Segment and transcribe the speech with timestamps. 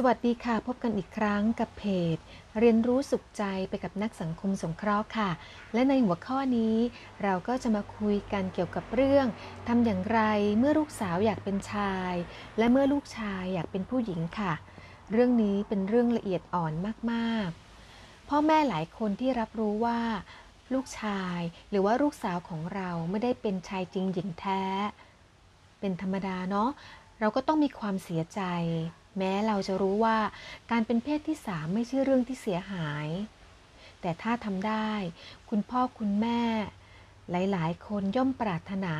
[0.00, 1.84] สวัสดีค่ะ พบกันอีกครั้งกับเพ
[2.14, 2.16] จ
[2.58, 5.30] เรียนรู้สุขใจไปกับนักสังคมสงเคราะห์ค่ะ
[5.74, 6.76] และในหัวข้อนี้
[7.22, 9.26] เราก็จะมาคุยกันเกี่ยวกับเรื่อง
[9.68, 10.20] ทำอย่างไร
[10.58, 12.14] เมื่อลูกสาวอยากเป็นชาย
[12.58, 14.52] และเมื่อลูกชายอยากเป็นผู้หญิงค่ะ
[15.12, 16.72] เรื่องนี้เป็นเรื่องละเอียดอ่อน
[17.10, 20.00] มากๆ พ่อแม่หลายคนที่รับรู้ว่า
[20.74, 21.40] ลูกชาย
[21.70, 24.62] หรือว่าลูกสาวของเราไม่ได้เป็นชายจริงหญิงแท้
[25.80, 26.70] เป็นธรรมดาเนาะ
[27.20, 28.42] เราก็ต้องมีความเสียใจ
[29.16, 30.18] แม้เราจะรู้ว่า
[30.70, 33.08] การเป็นเพศที่สามไม่ใช่เรื่องที่เสียหาย
[34.00, 34.90] แต่ถ้าทำได้
[35.50, 36.42] คุณพ่อคุณแม่
[37.30, 38.94] หลายๆ คนย่อมปรารถนา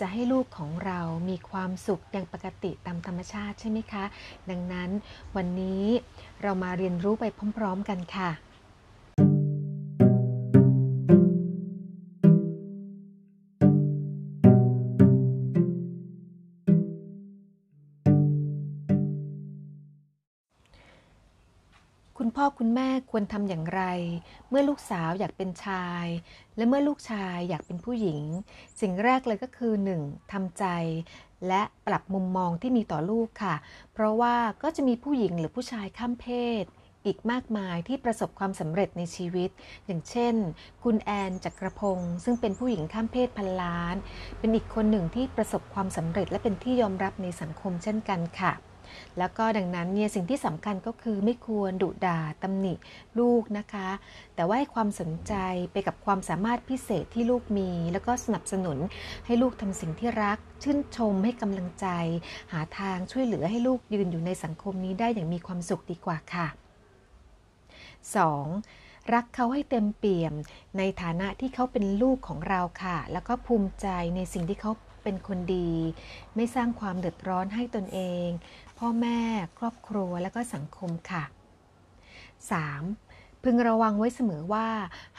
[0.00, 4.04] จะให้ลูกของเรามีความสุขอย่างปกติตามธรรมชาติใช่ไหมคะ
[4.50, 4.90] ดังนั้น
[5.36, 5.86] วันนี้
[6.42, 7.24] เรามาเรียนรู้ไป
[7.56, 8.30] พร้อม ๆ กันค่ะ
[22.20, 23.82] คุณพ่อคุณแม่ควรทำอย่างไร
[24.48, 26.06] เมื่อลูกสาวอยากเป็นชาย
[26.56, 28.20] และเมื่อลูกชายอยากเป็นผู้หญิง
[28.80, 30.32] สิ่งแรกเลยก็คือ 1.
[30.32, 30.64] ทำใจ
[31.48, 33.54] และปรับมุมมองที่มีต่อลูกค่ะ
[33.92, 36.26] เพราะว่าก็จะมีผู้หญิงหรือผู้ชายข้ามเพ
[36.62, 36.64] ศ
[37.04, 39.50] อีกมากมายที่ประสบความสำเร็จในชีวิต
[39.86, 40.34] อย่างเช่น
[40.82, 43.96] คุณแอนจักรพงศ์ซึ่งเป็นผู้หญิงข้ามเพศพันล้าน
[44.38, 48.52] เป็นอีกคนหนึ่งที่ประสบความสำเร็จและเป็นที่ยอมรับในสังคมเช่นกันค่ะ
[49.18, 52.74] แล้วก็ดังนั้นเนี่ยสิ่งที่สำคัญก็คือไม่ควรดุด่าตำหนิ
[53.18, 53.88] ลูกนะคะ
[54.34, 55.34] แต่ว่าให้ความสนใจ
[55.72, 58.78] ไปกับความสามารถพิเศษที่ลูกมี แล้วก็สนับสนุน
[59.26, 61.86] ให้ลูกทำสิ่งที่รัก ชื่นชมให้กำลังใจ
[62.52, 66.46] หาทางช่วยเหลือให้ลูกยืนอยู่ในสังคมนี้ได้อย่างมีความสุขดีกว่าค่ะ
[68.14, 69.14] 2.
[69.14, 70.34] รักเขาให้เต็มเปี่ยม
[70.78, 73.86] ในฐานะที่เขาเป็นลูกของเราค่ะ แล้วก็ภูมิใจ
[74.16, 74.72] ในสิ่งที่เขา
[75.06, 75.72] เป็นคนดี
[76.36, 78.28] ไม่สร้างความเดือดร้อนให้ตนเอง
[78.78, 79.20] พ่อแม่
[79.58, 81.24] ครอบครัวและก็สังคมค่ะ
[82.54, 83.42] 3.
[83.42, 84.68] พึงระวังไว้เสมอว่า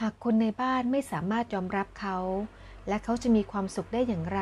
[0.02, 2.18] หากคนในบ้านไม่สามารถยอมรับเขา
[2.88, 4.42] และเขาจะมีความสุขได้อย่างไร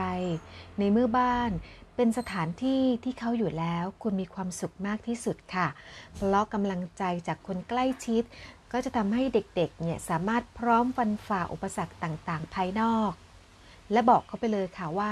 [0.79, 1.51] ในเมื่อบ้าน
[1.95, 5.67] เป็นสถานที่ที่เขาอยู่แล้วคุณมีความสุขมากที่สุดค่ะ
[6.15, 8.23] เพราะกำลังใจจากคนใกล้ชิด
[8.71, 13.11] ก็จะทำให้เด็กๆ เนี่ยสามารถพร้อมฟันฝ่าอุปสรรคต่างๆ ภายนอก
[13.91, 15.11] และบอกเขาไปเลยค่ะว่า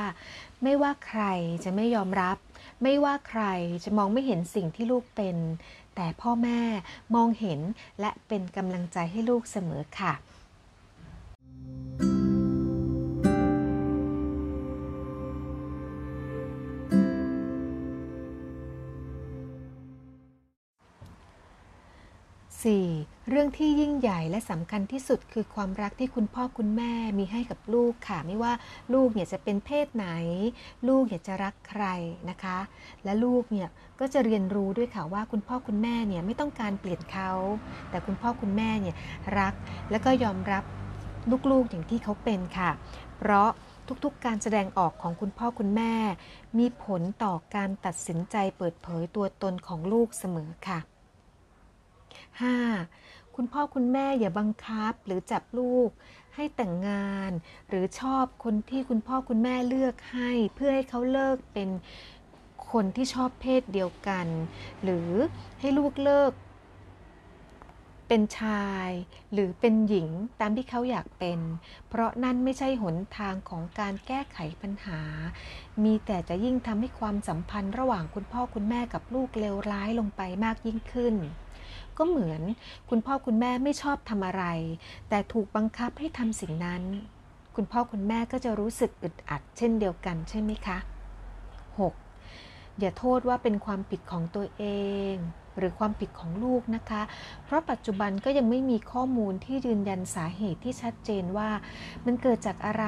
[0.63, 1.23] ไม่ว่าใคร
[1.63, 2.38] จะไม่ยอมรับ
[2.84, 3.44] ไม่ว่าใคร
[3.84, 5.38] จะมองไม่เห็นสิ่งที่ลูกเป็น
[5.95, 6.61] แต่พ่อแม่
[7.16, 7.59] มองเห็น
[8.00, 10.13] และเป็นกำลังใจให้ลูกเสมอค่ะ
[22.72, 23.29] 4.
[23.29, 28.53] เรื่องที่ยิ่งใหญ่และสำคัญที่สุดคือความรักที่คุณพ่อคุณแม่มีให้กับลูกค่ะ ไม่ว่า
[28.94, 30.07] ลูกเนี่ยจะเป็นเพศไหน
[30.88, 31.84] ลูกอยากจะรักใคร
[32.29, 32.57] นะคะ
[33.03, 33.68] และลูกเนี่ย
[34.00, 37.31] ก็จะเรียนรู้ด้วยค่ะว่าคุณพ่อคุณแม่เนี่ยไม่ต้องการเปลี่ยนเขา
[37.90, 38.95] แต่คุณพ่อคุณแม่เนี่ย
[39.40, 39.53] รัก
[39.91, 40.63] และก็ยอมรับ
[41.51, 42.69] ลูกๆอย่างที่เขาเป็นค่ะ
[43.18, 43.50] เพราะ
[44.03, 45.94] ทุกๆ การแสดงออกของคุณพ่อคุณแม่
[46.57, 50.80] มีผลต่อการตัดสินใจเปิดเผยตัวตนของลูกเสมอค่ะ
[52.68, 53.35] 5.
[53.35, 55.90] คุณพ่อคุณแม่อย่าบังคับหรือจับลูก
[56.35, 57.31] ให้แต่งงาน
[57.69, 61.69] หรือชอบคนที่คุณพ่อคุณแม่เลือกให้ เพื่อให้เขาเลิกเป็น
[62.72, 64.28] คนที่ชอบเพศเดียวกัน
[64.84, 65.09] หรือ
[65.59, 66.31] ให้ลูกเลิก
[68.07, 68.90] เป็นชาย
[69.34, 70.09] หรือเป็นหญิง
[70.40, 71.40] ตามที่เขาอยากเป็น
[71.90, 75.01] เพราะนั่นไม่ใช่หนทางของการแก้ไขปัญหา
[75.84, 81.16] มีแต่จะยิ่งทำให้ความสัมพันธ์ระหว่างคุณพ่อคุณแม่กับลูกเลวร้ายลงไปมากยิ่งขึ้น
[81.98, 82.42] ก็เหมือน
[82.90, 84.46] คุณพ่อคุณแม่ไม่ชอบทำอะไร
[85.09, 86.84] แต่ถูกบังคับให้ทำสิ่งนั้น
[87.56, 90.78] คุณพ่อคุณแม่ก็จะรู้สึกอึดอัด เช่นเดียวกันใช่ไหมคะ
[92.00, 92.80] 6.
[92.80, 94.63] อย่าโทษว่าเป็นความผิดของตัวเอ
[95.12, 95.13] ง
[95.57, 97.01] หรือความผิดของลูกนะคะ
[97.45, 101.50] เพราะปัจจุบันก็ยังไม่มีข้อมูลที่ยืนยันสาเหตุที่ชัดเจนว่า
[102.06, 102.86] มันเกิดจากอะไร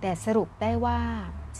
[0.00, 1.00] แต่สรุปได้ว่า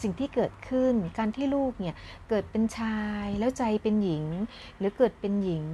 [0.02, 1.94] สิ่งที่เกิดขึ้นการที่ลูกเนี่ย
[2.28, 4.24] เกิดเป็นชายแล้วใจเป็นหญิง
[4.78, 5.64] หรือเกิดเป็นหญิง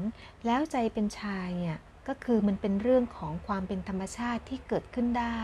[0.46, 1.78] แล้วใจเป็นชายเนี่ย
[2.08, 5.42] ก็คือมันเป็นเรื่องของความเป็นธรรมชาติที่เกิดขึ้นได้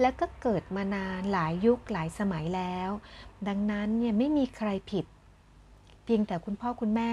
[0.00, 2.90] และก็เกิดมานานหลายยุคหลายสมัยแล้ว
[3.48, 5.04] ดังนั้นเนี่ยไม่มีใครผิด
[6.04, 7.12] เพียงแต่คุณพ่อคุณแม่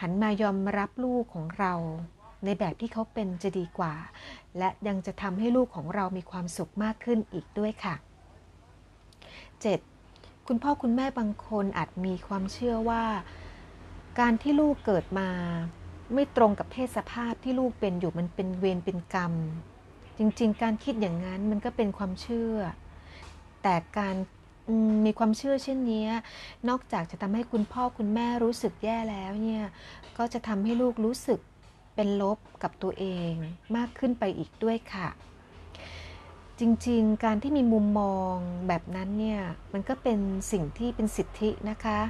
[0.00, 1.74] หันมายอมรับลูกของเรา
[2.44, 3.94] ในแบบที่เขาเป็นจะดีกว่า
[4.58, 7.96] และยังจะทำให้ลูกของเรามีความสุขมากขึ้นอีกด้วยค่ะ
[9.40, 10.46] 7.
[10.46, 13.04] คุณพ่อคุณแม่บางคนอาจมีความเชื่อว่า
[14.20, 15.28] การที่ลูกเกิดมา
[16.14, 19.32] ไม่ตรงกับเพศสภาพที่ลูกเป็นอยู่มันเป็นเวรเป็นกรรม
[20.18, 22.54] จริงๆ การคิดอย่างนั้นมันก็เป็นความเชื่อ
[23.62, 24.16] แต่การ
[25.04, 26.06] มีความเชื่อเช่นนี้
[26.68, 29.64] นอกจากจะทำให้คุณพ่อคุณแม่รู้สึกแย่แล้วเนี่ย
[30.18, 31.40] ก็จะทำให้ลูกรู้สึก
[31.94, 33.32] เป็นลบกับตัวเอง
[33.76, 35.08] มากขึ้นไปอีกด้วยค่ะ
[36.60, 38.34] จริงๆ การที่มีมุมมอง
[38.68, 39.40] แบบนั้นเนี่ย
[39.72, 40.18] มันก็เป็น
[40.52, 42.00] สิ่งที่เป็นสิทธินะคะ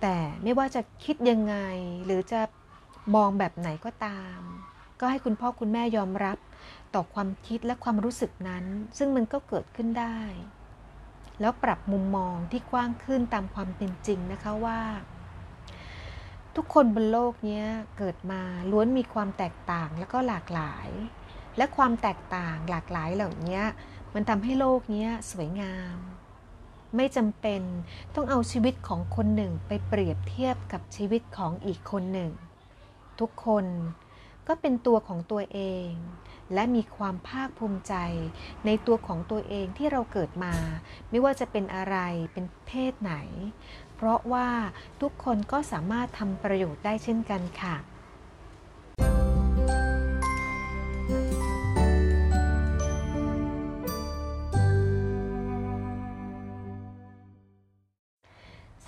[0.00, 1.56] แต่ไม่ว่าจะคิดยังไง
[2.04, 2.40] หรือจะ
[3.14, 4.38] มองแบบไหนก็ตาม
[5.00, 6.38] ก็ให้คุณพ่อคุณแม่ยอมรับ
[6.94, 8.64] ต่อความคิดและความรู้สึกนั้น
[8.98, 10.18] ซึ่งมันก็เกิดขึ้นได้
[11.40, 14.80] แล้วปรับมุมมองที่กว้างขึ้นตามความเป็นจริงนะคะว่า
[16.56, 17.62] ทุกคนบนโลกนี้
[17.98, 20.88] เกิดมาล้วนมีความแตกต่างแล้วก็หลากหลาย
[21.56, 23.60] และความแตกต่างหลากหลายเหล่านี้
[24.14, 25.96] มันทำให้โลกนี้สวยงาม
[26.96, 27.62] ไม่จำเป็น
[28.14, 32.32] ต้องเอาชีวิตของคนหนึ่งไปเปรียบเทียบกับชีวิตของอีกคนหนึ่ง
[33.20, 33.66] ทุกคน
[34.48, 35.90] ก็เป็นตัวของตัวเอง
[36.54, 37.94] และมีความภาคภูมิใจ
[38.66, 40.54] ในตัวของตัวเองที่เราเกิดมา
[41.10, 41.96] ไม่ว่าจะเป็นอะไร
[42.32, 43.14] เป็นเพศไหน
[43.96, 44.48] เพราะว่า
[45.00, 47.76] ทุกคนก็สามารถทำประโยชน์ได้เช่นกันค่ะ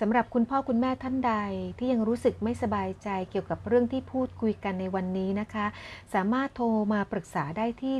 [0.05, 1.33] สำหรับคุณพ่อคุณแม่ท่านใด
[1.77, 5.65] ที่ยังรู้สึกไม่สบายใจเกี่ยวกับเรื่องที่พูดคุยกันในวันนี้นะคะ
[6.13, 7.95] สามารถโทรมาปรึกษาได้ที่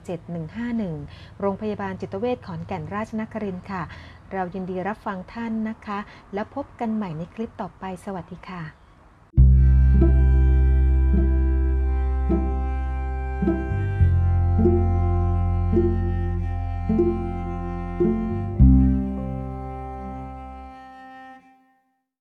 [0.00, 3.82] 043247151 โรงพยาบาลจิตเวชขอนแก่นราชนครินทร์ค่ะ
[4.32, 5.98] เรายินดีรับฟังท่านนะคะ
[6.34, 8.62] แล้วพบกันใหม่ในคลิปต่อไปสวัสดีค่ะ